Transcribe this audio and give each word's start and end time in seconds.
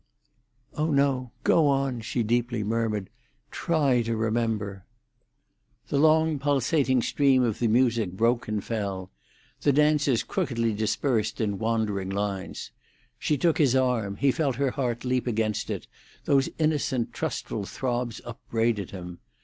"Oh 0.73 0.89
no; 0.89 1.31
go 1.43 1.67
on!" 1.67 2.01
she 2.01 2.23
deeply 2.23 2.63
murmured. 2.63 3.11
"Try 3.51 4.01
to 4.01 4.15
remember." 4.17 4.83
The 5.89 5.99
long, 5.99 6.39
pulsating 6.39 7.03
stream 7.03 7.43
of 7.43 7.59
the 7.59 7.67
music 7.67 8.13
broke 8.13 8.47
and 8.47 8.63
fell. 8.63 9.11
The 9.61 9.71
dancers 9.71 10.23
crookedly 10.23 10.73
dispersed 10.73 11.39
in 11.39 11.59
wandering 11.59 12.09
lines. 12.09 12.71
She 13.19 13.37
took 13.37 13.59
his 13.59 13.75
arm; 13.75 14.15
he 14.15 14.31
felt 14.31 14.55
her 14.55 14.71
heart 14.71 15.05
leap 15.05 15.27
against 15.27 15.69
it; 15.69 15.85
those 16.25 16.49
innocent, 16.57 17.13
trustful 17.13 17.65
throbs 17.65 18.21
upbraided 18.25 18.89
him. 18.89 19.19